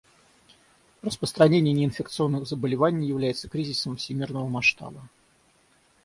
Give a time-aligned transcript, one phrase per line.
[1.03, 5.07] Распространение неинфекционных заболеваний является кризисом всемирного масштаба.